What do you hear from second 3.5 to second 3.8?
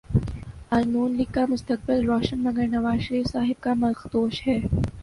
کا